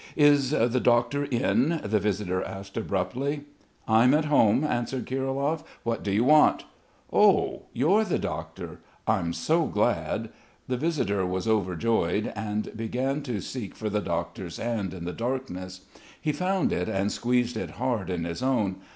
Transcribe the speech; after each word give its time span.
"Is 0.15 0.49
the 0.49 0.79
doctor 0.79 1.25
in?" 1.25 1.79
the 1.83 1.99
visitor 1.99 2.43
asked 2.43 2.75
abruptly. 2.75 3.43
"I'm 3.87 4.15
at 4.15 4.25
home," 4.25 4.63
answered 4.63 5.05
Kirilov. 5.05 5.63
"What 5.83 6.01
do 6.01 6.09
you 6.11 6.23
want?" 6.23 6.65
"Oh, 7.13 7.67
you're 7.71 8.03
the 8.03 8.17
doctor? 8.17 8.79
I'm 9.05 9.31
so 9.31 9.67
glad!" 9.67 10.29
The 10.67 10.75
visitor 10.77 11.23
was 11.23 11.47
overjoyed 11.47 12.33
and 12.35 12.75
began 12.75 13.21
to 13.21 13.41
seek 13.41 13.75
for 13.75 13.91
the 13.91 14.01
doctor's 14.01 14.57
hand 14.57 14.95
in 14.95 15.05
the 15.05 15.13
darkness. 15.13 15.81
He 16.19 16.31
found 16.31 16.73
it 16.73 16.89
and 16.89 17.11
squeezed 17.11 17.55
it 17.55 17.69
hard 17.77 18.09
in 18.09 18.23
his 18.23 18.41
own. 18.41 18.77